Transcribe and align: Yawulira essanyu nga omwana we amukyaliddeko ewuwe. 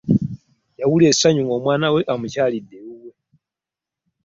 Yawulira 0.81 1.11
essanyu 1.13 1.41
nga 1.45 1.53
omwana 1.59 1.87
we 1.93 2.01
amukyaliddeko 2.13 2.89
ewuwe. 2.95 3.11